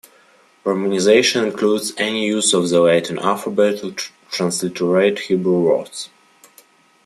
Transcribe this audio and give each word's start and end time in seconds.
Romanization 0.65 1.45
includes 1.45 1.93
any 1.95 2.25
use 2.25 2.55
of 2.55 2.67
the 2.69 2.79
Latin 2.79 3.19
alphabet 3.19 3.81
to 3.81 3.91
transliterate 4.31 5.19
Hebrew 5.19 5.61
words. 5.61 6.09